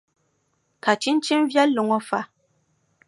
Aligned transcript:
Ka 0.83 0.91
chinchini 1.01 1.47
viɛlli 1.51 1.81
ŋɔ 1.87 1.97
fa? 2.07 2.19